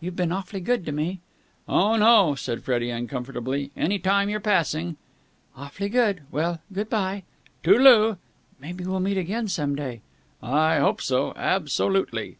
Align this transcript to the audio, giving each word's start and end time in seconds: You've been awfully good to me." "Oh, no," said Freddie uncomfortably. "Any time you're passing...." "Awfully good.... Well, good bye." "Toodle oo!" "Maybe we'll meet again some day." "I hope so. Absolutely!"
You've 0.00 0.14
been 0.14 0.30
awfully 0.30 0.60
good 0.60 0.86
to 0.86 0.92
me." 0.92 1.18
"Oh, 1.68 1.96
no," 1.96 2.36
said 2.36 2.62
Freddie 2.62 2.90
uncomfortably. 2.90 3.72
"Any 3.76 3.98
time 3.98 4.30
you're 4.30 4.38
passing...." 4.38 4.96
"Awfully 5.56 5.88
good.... 5.88 6.20
Well, 6.30 6.60
good 6.72 6.88
bye." 6.88 7.24
"Toodle 7.64 7.86
oo!" 7.88 8.16
"Maybe 8.60 8.84
we'll 8.84 9.00
meet 9.00 9.18
again 9.18 9.48
some 9.48 9.74
day." 9.74 10.02
"I 10.40 10.78
hope 10.78 11.02
so. 11.02 11.32
Absolutely!" 11.34 12.36